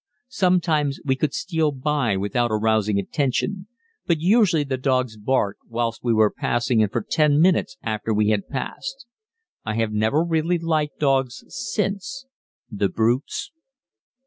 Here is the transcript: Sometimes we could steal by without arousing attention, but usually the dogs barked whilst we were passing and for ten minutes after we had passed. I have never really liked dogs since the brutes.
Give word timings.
Sometimes 0.33 0.99
we 1.05 1.15
could 1.15 1.31
steal 1.31 1.71
by 1.71 2.17
without 2.17 2.47
arousing 2.49 2.97
attention, 2.97 3.67
but 4.07 4.19
usually 4.19 4.63
the 4.63 4.75
dogs 4.75 5.15
barked 5.15 5.59
whilst 5.67 6.03
we 6.03 6.11
were 6.11 6.31
passing 6.31 6.81
and 6.81 6.91
for 6.91 7.03
ten 7.07 7.39
minutes 7.39 7.77
after 7.83 8.11
we 8.11 8.29
had 8.29 8.47
passed. 8.49 9.05
I 9.63 9.75
have 9.75 9.93
never 9.93 10.23
really 10.23 10.57
liked 10.57 10.97
dogs 10.97 11.43
since 11.49 12.25
the 12.71 12.89
brutes. 12.89 13.51